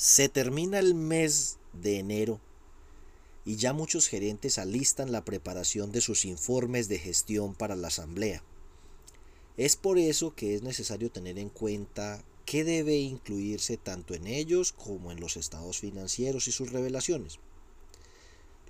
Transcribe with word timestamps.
Se 0.00 0.30
termina 0.30 0.78
el 0.78 0.94
mes 0.94 1.58
de 1.74 1.98
enero 1.98 2.40
y 3.44 3.56
ya 3.56 3.74
muchos 3.74 4.08
gerentes 4.08 4.56
alistan 4.56 5.12
la 5.12 5.26
preparación 5.26 5.92
de 5.92 6.00
sus 6.00 6.24
informes 6.24 6.88
de 6.88 6.98
gestión 6.98 7.54
para 7.54 7.76
la 7.76 7.88
asamblea. 7.88 8.42
Es 9.58 9.76
por 9.76 9.98
eso 9.98 10.34
que 10.34 10.54
es 10.54 10.62
necesario 10.62 11.10
tener 11.10 11.38
en 11.38 11.50
cuenta 11.50 12.24
qué 12.46 12.64
debe 12.64 12.96
incluirse 12.96 13.76
tanto 13.76 14.14
en 14.14 14.26
ellos 14.26 14.72
como 14.72 15.12
en 15.12 15.20
los 15.20 15.36
estados 15.36 15.80
financieros 15.80 16.48
y 16.48 16.52
sus 16.52 16.72
revelaciones. 16.72 17.38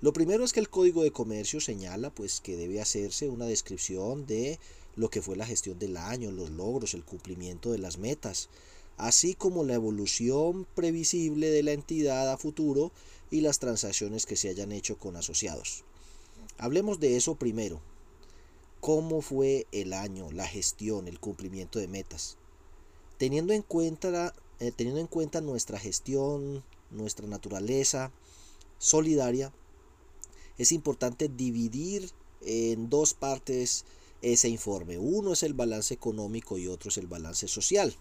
Lo 0.01 0.11
primero 0.11 0.43
es 0.43 0.51
que 0.51 0.59
el 0.59 0.69
Código 0.69 1.01
de 1.01 1.11
Comercio 1.11 1.61
señala 1.61 2.09
pues 2.09 2.41
que 2.41 2.57
debe 2.57 2.81
hacerse 2.81 3.29
una 3.29 3.45
descripción 3.45 4.25
de 4.25 4.59
lo 4.97 5.09
que 5.09 5.21
fue 5.21 5.37
la 5.37 5.45
gestión 5.45 5.79
del 5.79 5.95
año, 5.95 6.29
los 6.29 6.49
logros, 6.49 6.93
el 6.93 7.05
cumplimiento 7.05 7.71
de 7.71 7.77
las 7.77 7.99
metas, 7.99 8.49
así 8.97 9.33
como 9.33 9.63
la 9.63 9.73
evolución 9.73 10.67
previsible 10.75 11.49
de 11.49 11.63
la 11.63 11.71
entidad 11.71 12.31
a 12.31 12.37
futuro 12.37 12.91
y 13.29 13.41
las 13.41 13.59
transacciones 13.59 14.25
que 14.25 14.35
se 14.35 14.49
hayan 14.49 14.71
hecho 14.71 14.97
con 14.97 15.15
asociados. 15.15 15.83
Hablemos 16.57 16.99
de 16.99 17.17
eso 17.17 17.35
primero. 17.35 17.81
¿Cómo 18.79 19.21
fue 19.21 19.67
el 19.71 19.93
año, 19.93 20.31
la 20.31 20.47
gestión, 20.47 21.07
el 21.07 21.19
cumplimiento 21.19 21.79
de 21.79 21.87
metas? 21.87 22.37
Teniendo 23.17 23.53
en 23.53 23.61
cuenta, 23.61 24.33
eh, 24.59 24.71
teniendo 24.75 24.99
en 24.99 25.07
cuenta 25.07 25.39
nuestra 25.41 25.79
gestión, 25.79 26.63
nuestra 26.89 27.27
naturaleza 27.27 28.11
solidaria, 28.79 29.53
es 30.57 30.71
importante 30.71 31.29
dividir 31.29 32.09
en 32.41 32.89
dos 32.89 33.13
partes 33.13 33.85
ese 34.21 34.49
informe. 34.49 34.97
Uno 34.97 35.33
es 35.33 35.43
el 35.43 35.53
balance 35.53 35.93
económico 35.93 36.57
y 36.57 36.67
otro 36.67 36.89
es 36.89 36.97
el 36.97 37.07
balance 37.07 37.47
social. 37.47 37.95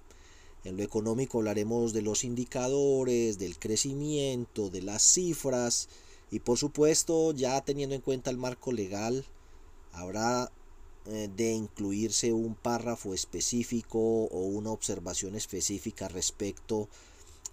En 0.65 0.77
lo 0.77 0.83
económico 0.83 1.39
hablaremos 1.39 1.93
de 1.93 2.03
los 2.03 2.23
indicadores, 2.23 3.39
del 3.39 3.59
crecimiento, 3.59 4.69
de 4.69 4.83
las 4.83 5.03
cifras 5.03 5.89
y 6.31 6.41
por 6.41 6.59
supuesto 6.59 7.33
ya 7.33 7.61
teniendo 7.63 7.95
en 7.95 8.02
cuenta 8.02 8.30
el 8.30 8.37
marco 8.37 8.71
legal 8.71 9.25
habrá 9.93 10.52
eh, 11.07 11.30
de 11.35 11.52
incluirse 11.52 12.33
un 12.35 12.55
párrafo 12.55 13.15
específico 13.15 13.99
o 13.99 14.41
una 14.41 14.71
observación 14.71 15.35
específica 15.35 16.09
respecto 16.09 16.89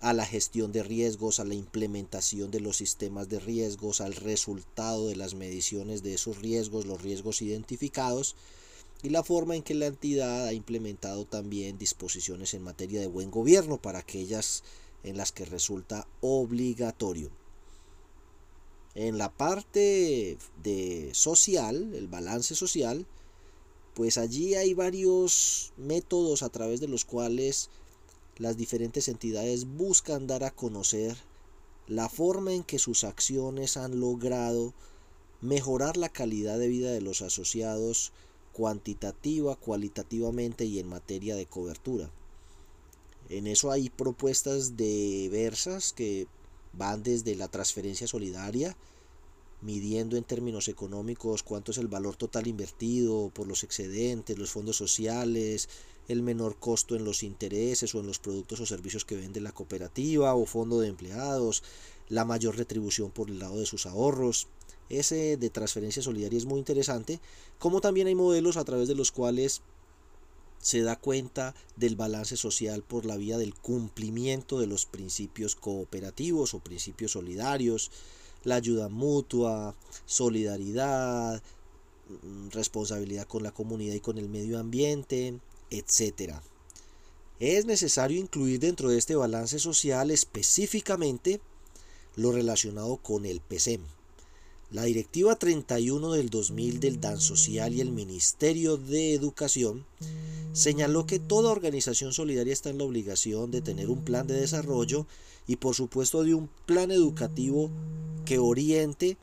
a 0.02 0.14
la 0.14 0.26
gestión 0.26 0.72
de 0.72 0.84
riesgos, 0.84 1.40
a 1.40 1.46
la 1.46 1.56
implementación 1.56 2.52
de 2.52 2.60
los 2.60 2.78
sistemas 2.78 3.30
de 3.30 3.40
riesgos, 3.40 4.02
al 4.02 4.14
resultado 4.16 5.08
de 5.08 5.16
las 5.16 5.34
mediciones 5.34 6.04
de 6.04 6.14
esos 6.14 6.40
riesgos, 6.40 6.86
los 6.86 7.02
riesgos 7.02 7.42
identificados 7.42 8.36
y 9.04 9.10
la 9.10 9.24
forma 9.24 9.56
en 9.56 9.64
que 9.64 9.76
la 9.76 9.88
entidad 9.88 10.46
ha 10.46 10.54
implementado 10.54 11.26
también 11.26 11.78
disposiciones 11.78 12.54
en 12.54 12.64
materia 12.64 13.00
de 13.00 13.08
buen 13.08 13.30
gobierno 13.30 13.82
para 13.82 14.00
aquellas 14.00 14.64
en 15.04 15.18
las 15.18 15.32
que 15.32 15.46
resulta 15.46 16.08
obligatorio. 16.22 17.30
En 18.96 19.18
la 19.18 19.32
parte 19.32 20.38
de 20.64 21.12
social, 21.14 21.94
el 21.94 22.08
balance 22.08 22.56
social, 22.56 23.06
pues 23.94 24.18
allí 24.18 24.56
hay 24.56 24.74
varios 24.74 25.74
métodos 25.78 26.42
a 26.42 26.50
través 26.50 26.80
de 26.80 26.88
los 26.88 27.06
cuales 27.06 27.70
las 28.38 28.58
diferentes 28.58 29.08
entidades 29.08 29.66
buscan 29.66 30.28
dar 30.28 30.44
a 30.44 30.52
conocer 30.52 31.16
la 31.88 32.10
forma 32.10 32.54
en 32.54 32.64
que 32.64 32.80
sus 32.80 33.04
acciones 33.04 33.78
han 33.78 34.00
logrado 34.00 34.74
mejorar 35.42 35.98
la 35.98 36.10
calidad 36.10 36.58
de 36.60 36.68
vida 36.68 36.92
de 36.92 37.02
los 37.02 37.22
asociados 37.22 38.12
cuantitativa, 38.58 39.56
cualitativamente 39.56 40.66
y 40.66 40.80
en 40.80 40.90
materia 40.90 41.36
de 41.36 41.46
cobertura. 41.46 42.10
En 43.30 43.46
eso 43.46 43.70
hay 43.70 43.92
propuestas 43.92 44.76
diversas 44.76 45.94
que 45.94 46.26
van 46.74 47.04
desde 47.04 47.36
la 47.36 47.50
transferencia 47.50 48.08
solidaria, 48.08 48.76
midiendo 49.62 50.18
en 50.18 50.24
términos 50.24 50.70
económicos 50.70 51.44
cuánto 51.44 51.72
es 51.72 51.78
el 51.78 51.88
valor 51.88 52.16
total 52.16 52.48
invertido 52.48 53.30
por 53.30 53.48
los 53.48 53.64
excedentes, 53.64 54.40
los 54.40 54.50
fondos 54.50 54.76
sociales, 54.76 55.70
el 56.08 56.24
menor 56.24 56.58
costo 56.58 56.96
en 56.96 57.06
los 57.06 57.22
intereses 57.22 57.94
o 57.94 58.00
en 58.00 58.08
los 58.08 58.18
productos 58.18 58.60
o 58.60 58.66
servicios 58.66 59.06
que 59.06 59.18
vende 59.18 59.40
la 59.40 59.52
cooperativa 59.52 60.34
o 60.34 60.48
fondo 60.48 60.80
de 60.80 60.88
empleados, 60.88 61.62
la 62.10 62.26
mayor 62.26 62.58
retribución 62.58 63.12
por 63.12 63.30
el 63.30 63.38
lado 63.38 63.60
de 63.60 63.68
sus 63.68 63.86
ahorros, 63.86 64.48
ese 64.90 65.38
de 65.38 65.50
transferencia 65.50 66.02
solidaria 66.02 66.38
es 66.38 66.46
muy 66.46 66.60
interesante, 66.60 67.20
como 67.60 67.82
también 67.82 68.08
hay 68.08 68.16
modelos 68.16 68.58
a 68.58 68.66
través 68.66 68.88
de 68.88 68.96
los 68.96 69.12
cuales 69.12 69.62
se 70.60 70.82
da 70.82 70.96
cuenta 70.96 71.56
del 71.76 71.96
balance 71.96 72.36
social 72.36 72.84
por 72.84 73.06
la 73.06 73.18
vía 73.18 73.38
del 73.38 73.54
cumplimiento 73.54 74.60
de 74.60 74.68
los 74.68 74.86
principios 74.86 75.56
cooperativos 75.56 76.54
o 76.54 76.60
principios 76.60 77.12
solidarios, 77.12 77.92
la 78.44 78.56
ayuda 78.56 78.90
mutua, 78.90 79.76
solidaridad, 80.06 81.42
mm, 82.10 82.50
responsabilidad 82.50 83.28
con 83.28 83.44
la 83.44 83.52
comunidad 83.52 83.96
y 83.96 84.00
con 84.00 84.18
el 84.18 84.30
medio 84.30 84.60
ambiente, 84.60 85.40
etc. 85.70 86.42
Es 87.40 87.66
necesario 87.66 88.20
incluir 88.20 88.60
dentro 88.60 88.90
de 88.90 88.98
este 88.98 89.16
balance 89.16 89.60
social 89.60 90.12
específicamente 90.12 91.40
lo 92.16 92.32
relacionado 92.32 92.98
con 92.98 93.26
el 93.26 93.42
PCM. 93.42 93.97
La 94.70 94.84
Directiva 94.84 95.38
31 95.38 96.12
del 96.12 96.30
2000 96.30 96.82
del 96.82 97.00
DAN 97.00 97.22
Social 97.22 97.74
y 97.74 97.80
el 97.80 97.94
Ministerio 97.94 98.76
de 98.76 99.14
Educación 99.14 99.86
señaló 100.52 101.06
que 101.06 101.20
toda 101.20 101.54
organización 101.54 102.12
solidaria 102.12 102.52
está 102.52 102.70
en 102.70 102.80
la 102.80 102.84
obligación 102.84 103.50
de 103.50 103.62
tener 103.62 103.90
un 103.90 104.04
plan 104.04 104.28
de 104.28 104.34
desarrollo 104.34 105.08
y 105.48 105.56
por 105.56 105.74
supuesto 105.74 106.22
de 106.26 106.34
un 106.34 106.50
plan 106.66 106.92
educativo 106.92 107.72
que 108.26 108.40
oriente 108.40 109.16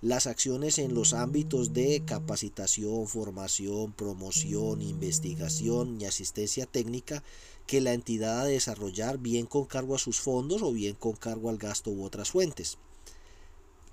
las 0.00 0.26
acciones 0.26 0.78
en 0.78 0.94
los 0.94 1.12
ámbitos 1.12 1.74
de 1.74 2.02
capacitación, 2.06 3.06
formación, 3.06 3.92
promoción, 3.92 4.80
investigación 4.80 6.00
y 6.00 6.06
asistencia 6.06 6.64
técnica 6.64 7.22
que 7.66 7.82
la 7.82 7.92
entidad 7.92 8.40
ha 8.40 8.44
de 8.44 8.52
desarrollar 8.52 9.18
bien 9.18 9.44
con 9.44 9.66
cargo 9.66 9.94
a 9.94 9.98
sus 9.98 10.20
fondos 10.20 10.62
o 10.62 10.72
bien 10.72 10.94
con 10.94 11.12
cargo 11.12 11.50
al 11.50 11.58
gasto 11.58 11.90
u 11.90 12.02
otras 12.02 12.30
fuentes. 12.30 12.78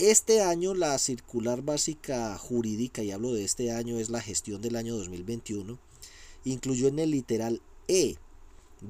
Este 0.06 0.42
año 0.42 0.74
la 0.74 0.98
circular 0.98 1.62
básica 1.62 2.38
jurídica, 2.38 3.04
y 3.04 3.12
hablo 3.12 3.34
de 3.34 3.46
este 3.46 3.72
año, 3.72 4.00
es 4.00 4.10
la 4.10 4.20
gestión 4.20 4.62
del 4.62 4.76
año 4.76 4.98
2021, 4.98 5.80
incluyó 6.44 6.90
en 6.90 7.00
el 7.00 7.12
literal 7.12 7.62
E 7.88 8.18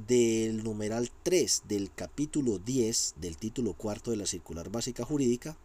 del 0.07 0.63
numeral 0.63 1.11
3 1.21 1.65
del 1.67 1.93
capítulo 1.93 2.57
10 2.57 3.13
del 3.17 3.37
título 3.37 3.73
cuarto 3.75 4.09
de 4.09 4.17
la 4.17 4.25
circular 4.25 4.71
básica 4.71 5.05
jurídica 5.05 5.55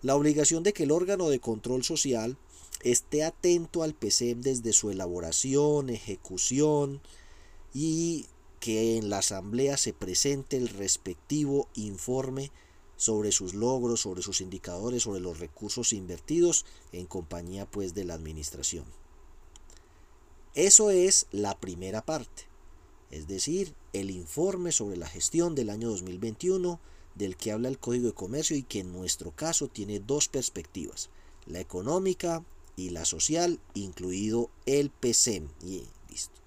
la 0.00 0.14
obligación 0.14 0.62
de 0.62 0.72
que 0.72 0.84
el 0.84 0.92
órgano 0.92 1.28
de 1.28 1.40
control 1.40 1.82
social 1.82 2.36
esté 2.84 3.24
atento 3.24 3.82
al 3.82 3.94
PCM 3.94 4.42
desde 4.42 4.72
su 4.72 4.92
elaboración, 4.92 5.90
ejecución 5.90 7.00
y 7.74 8.26
que 8.60 8.96
en 8.96 9.10
la 9.10 9.18
asamblea 9.18 9.76
se 9.76 9.92
presente 9.92 10.56
el 10.56 10.68
respectivo 10.68 11.66
informe 11.74 12.52
sobre 12.96 13.32
sus 13.32 13.54
logros, 13.54 14.00
sobre 14.00 14.22
sus 14.22 14.40
indicadores, 14.40 15.02
sobre 15.02 15.20
los 15.20 15.38
recursos 15.38 15.92
invertidos 15.92 16.64
en 16.92 17.06
compañía 17.06 17.66
pues 17.66 17.94
de 17.94 18.04
la 18.04 18.14
administración. 18.14 18.84
Eso 20.54 20.90
es 20.90 21.26
la 21.32 21.58
primera 21.58 22.04
parte, 22.04 22.44
es 23.10 23.26
decir, 23.26 23.74
el 23.92 24.10
informe 24.10 24.72
sobre 24.72 24.96
la 24.96 25.08
gestión 25.08 25.54
del 25.54 25.70
año 25.70 25.90
2021 25.90 26.78
del 27.14 27.36
que 27.36 27.52
habla 27.52 27.68
el 27.68 27.78
Código 27.78 28.06
de 28.06 28.12
Comercio 28.12 28.56
y 28.56 28.62
que 28.62 28.80
en 28.80 28.92
nuestro 28.92 29.30
caso 29.30 29.68
tiene 29.68 30.00
dos 30.00 30.28
perspectivas, 30.28 31.10
la 31.46 31.60
económica 31.60 32.44
y 32.76 32.90
la 32.90 33.04
social, 33.04 33.60
incluido 33.74 34.50
el 34.66 34.90
PCM. 34.90 35.48
Y 35.62 35.84
listo. 36.10 36.40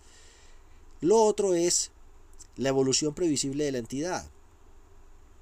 Lo 1.02 1.24
otro 1.24 1.54
es 1.54 1.92
la 2.58 2.70
evolución 2.70 3.14
previsible 3.14 3.64
de 3.64 3.72
la 3.72 3.78
entidad. 3.78 4.30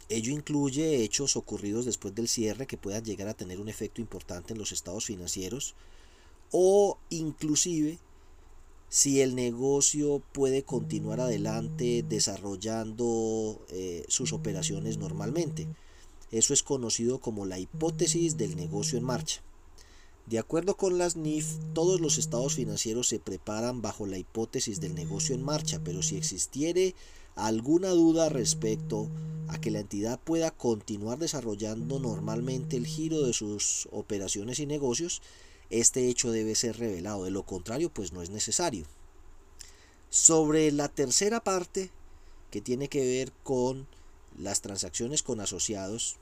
Ello 0.08 0.31
incluye 0.31 1.04
hechos 1.04 1.36
ocurridos 1.36 1.86
después 1.86 2.13
del 2.13 2.28
cierre 2.28 2.68
que 2.68 2.78
puedan 2.78 3.04
llegar 3.04 3.28
a 3.28 3.34
tener 3.34 3.60
un 3.60 3.69
efecto 3.69 4.02
importante 4.02 4.54
en 4.54 4.60
los 4.60 4.72
estados 4.72 5.06
financieros 5.06 5.75
o 6.52 7.00
inclusive 7.10 7.98
si 8.88 9.22
el 9.22 9.36
negocio 9.36 10.22
puede 10.31 10.63
continuar 10.63 11.19
adelante 11.19 12.06
desarrollando 12.07 13.60
eh, 13.69 14.06
sus 14.07 14.31
operaciones 14.31 14.98
normalmente. 14.98 15.68
Eso 16.31 16.54
es 16.54 16.63
conocido 16.63 17.19
como 17.19 17.46
la 17.46 17.60
hipótesis 17.60 18.38
del 18.38 18.56
negocio 18.56 18.98
en 18.98 19.04
marcha. 19.04 19.42
De 20.28 20.40
acuerdo 20.40 20.75
con 20.75 20.98
las 20.98 21.16
NIF, 21.16 21.58
todos 21.74 22.00
los 22.00 22.18
estados 22.18 22.56
financieros 22.56 23.08
se 23.08 23.19
preparan 23.19 23.81
bajo 23.81 24.08
la 24.08 24.18
hipótesis 24.18 24.80
del 24.80 24.96
negocio 24.96 25.36
en 25.36 25.44
marcha, 25.44 25.81
pero 25.84 26.01
si 26.01 26.18
existiere 26.18 26.96
alguna 27.36 27.90
duda 27.90 28.30
respecto 28.30 29.10
a 29.48 29.60
que 29.60 29.72
la 29.72 29.80
entidad 29.80 30.20
pueda 30.20 30.52
continuar 30.52 31.20
desarrollando 31.20 32.00
normalmente 32.00 32.78
el 32.78 32.88
giro 32.88 33.22
de 33.22 33.34
sus 33.34 33.88
operaciones 33.92 34.60
y 34.60 34.66
negocios, 34.66 35.22
este 35.70 36.10
hecho 36.10 36.32
debe 36.32 36.56
ser 36.56 36.78
revelado, 36.78 37.26
de 37.26 37.32
lo 37.32 37.44
contrario 37.44 37.90
pues 37.90 38.14
no 38.14 38.22
es 38.22 38.30
necesario. 38.30 38.86
Sobre 40.10 40.72
la 40.72 40.88
tercera 40.88 41.44
parte, 41.44 41.92
que 42.52 42.62
tiene 42.62 42.88
que 42.88 43.06
ver 43.06 43.34
con 43.44 43.88
las 44.38 44.62
transacciones 44.62 45.24
con 45.24 45.42
asociados, 45.42 46.18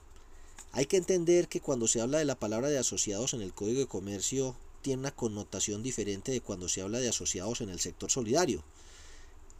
hay 0.72 0.88
que 0.88 0.98
entender 0.98 1.48
que 1.48 1.62
cuando 1.62 1.88
se 1.88 2.02
habla 2.02 2.18
de 2.18 2.26
la 2.26 2.40
palabra 2.40 2.70
de 2.70 2.80
asociados 2.80 3.34
en 3.34 3.42
el 3.42 3.54
Código 3.54 3.80
de 3.80 3.88
Comercio 3.88 4.56
tiene 4.82 5.02
una 5.02 5.12
connotación 5.12 5.84
diferente 5.84 6.32
de 6.32 6.42
cuando 6.42 6.68
se 6.68 6.82
habla 6.82 7.00
de 7.00 7.10
asociados 7.10 7.62
en 7.62 7.70
el 7.70 7.80
sector 7.80 8.10
solidario. 8.10 8.64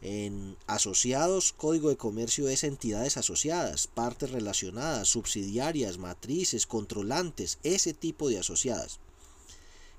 En 0.04 0.58
asociados, 0.66 1.54
Código 1.54 1.88
de 1.88 1.96
Comercio 1.96 2.50
es 2.50 2.62
entidades 2.62 3.16
asociadas, 3.16 3.86
partes 3.86 4.32
relacionadas, 4.32 5.08
subsidiarias, 5.08 5.96
matrices, 5.96 6.66
controlantes, 6.66 7.58
ese 7.62 7.94
tipo 7.94 8.28
de 8.28 8.38
asociadas. 8.38 9.00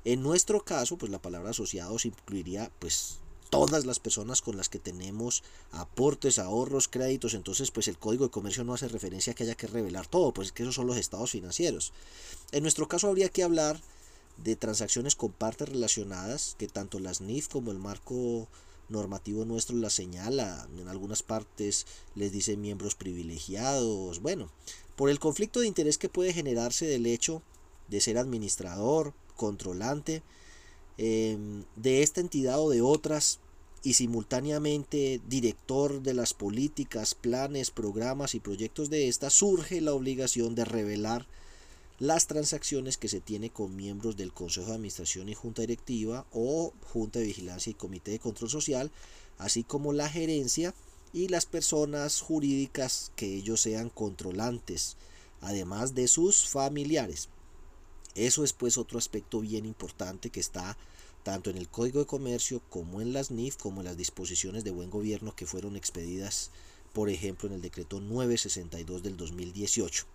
En 0.03 0.21
nuestro 0.21 0.63
caso, 0.63 0.99
pues 0.99 1.11
la 1.11 1.23
palabra 1.23 1.49
asociados 1.49 2.05
incluiría 2.05 2.71
pues 2.77 3.17
todas 3.49 3.87
las 3.87 3.97
personas 3.97 4.43
con 4.43 4.57
las 4.57 4.69
que 4.69 4.77
tenemos 4.77 5.41
aportes, 5.71 6.37
ahorros, 6.37 6.87
créditos, 6.87 7.33
entonces 7.33 7.71
pues 7.71 7.87
el 7.87 7.97
código 7.97 8.25
de 8.25 8.31
comercio 8.31 8.63
no 8.63 8.75
hace 8.75 8.87
referencia 8.87 9.31
a 9.31 9.35
que 9.35 9.41
haya 9.41 9.55
que 9.55 9.65
revelar 9.65 10.05
todo, 10.05 10.35
pues 10.35 10.49
es 10.49 10.51
que 10.51 10.61
esos 10.61 10.75
son 10.75 10.85
los 10.85 10.97
estados 10.97 11.31
financieros. 11.31 11.93
En 12.51 12.61
nuestro 12.61 12.87
caso 12.87 13.07
habría 13.07 13.29
que 13.29 13.41
hablar 13.41 13.81
de 14.37 14.55
transacciones 14.55 15.15
con 15.15 15.31
partes 15.31 15.69
relacionadas, 15.69 16.55
que 16.59 16.67
tanto 16.67 16.99
las 16.99 17.21
NIF 17.21 17.47
como 17.47 17.71
el 17.71 17.79
marco 17.79 18.47
normativo 18.89 19.45
nuestro 19.45 19.75
las 19.77 19.93
señala, 19.93 20.67
en 20.77 20.87
algunas 20.87 21.23
partes 21.23 21.85
les 22.15 22.31
dice 22.31 22.57
miembros 22.57 22.95
privilegiados, 22.95 24.21
bueno, 24.21 24.51
por 24.95 25.09
el 25.09 25.19
conflicto 25.19 25.59
de 25.59 25.67
interés 25.67 25.97
que 25.97 26.09
puede 26.09 26.33
generarse 26.33 26.85
del 26.85 27.05
hecho 27.05 27.41
de 27.87 28.01
ser 28.01 28.17
administrador, 28.17 29.13
controlante, 29.35 30.23
Em, 30.97 31.65
de 31.75 32.03
esta 32.03 32.21
entidad 32.21 32.59
o 32.61 32.69
de 32.69 32.81
otras 32.81 33.39
y 33.83 33.95
simultáneamente 33.95 35.21
director 35.27 36.01
de 36.01 36.13
las 36.13 36.33
políticas, 36.33 37.15
planes, 37.15 37.69
programas 37.69 38.33
y 38.33 38.39
proyectos 38.39 38.89
de 38.89 39.09
esta, 39.09 39.29
surge 39.29 39.81
la 39.81 39.93
obligación 39.93 40.55
de 40.55 40.63
revelar 40.63 41.27
las 41.99 42.27
transacciones 42.27 42.97
que 42.97 43.07
se 43.07 43.21
tiene 43.21 43.49
con 43.49 43.75
miembros 43.75 44.17
del 44.17 44.33
Consejo 44.33 44.67
de 44.67 44.73
Administración 44.73 45.29
y 45.29 45.33
Junta 45.33 45.61
Directiva 45.61 46.25
o 46.31 46.73
Junta 46.91 47.19
de 47.19 47.25
Vigilancia 47.25 47.71
y 47.71 47.75
Comité 47.75 48.11
de 48.11 48.19
Control 48.19 48.49
Social, 48.49 48.91
así 49.37 49.63
como 49.63 49.93
la 49.93 50.09
gerencia 50.09 50.73
y 51.13 51.29
las 51.29 51.45
personas 51.45 52.19
jurídicas 52.19 53.11
que 53.15 53.35
ellos 53.35 53.61
sean 53.61 53.89
controlantes, 53.89 54.97
además 55.39 55.95
de 55.95 56.09
sus 56.09 56.49
familiares. 56.49 57.29
Eso 58.15 58.43
es 58.43 58.51
pues 58.51 58.77
otro 58.77 58.97
aspecto 58.97 59.39
bien 59.39 59.65
importante 59.65 60.29
que 60.29 60.39
está 60.41 60.77
tanto 61.23 61.49
en 61.49 61.57
el 61.57 61.69
Código 61.69 61.99
de 61.99 62.05
Comercio 62.05 62.61
como 62.69 63.01
en 63.01 63.13
las 63.13 63.31
NIF, 63.31 63.55
como 63.55 63.81
en 63.81 63.85
las 63.85 63.97
disposiciones 63.97 64.63
de 64.63 64.71
buen 64.71 64.89
gobierno 64.89 65.35
que 65.35 65.45
fueron 65.45 65.75
expedidas, 65.75 66.51
por 66.93 67.09
ejemplo, 67.09 67.47
en 67.47 67.55
el 67.55 67.61
decreto 67.61 67.99
962 67.99 69.01
del 69.01 69.17
2018. 69.17 70.05